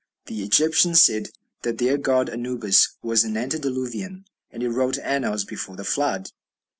[0.25, 1.29] The Egyptians said
[1.61, 6.31] that their god Anubis was an antediluvian, and it "wrote annals before the Flood."